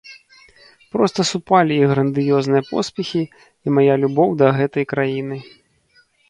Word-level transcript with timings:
Проста 0.93 1.25
супалі 1.31 1.73
іх 1.83 1.87
грандыёзныя 1.93 2.63
поспехі 2.71 3.21
і 3.25 3.67
мая 3.77 3.95
любоў 4.05 4.29
да 4.41 4.47
гэтай 4.63 4.85
краіны. 4.95 5.37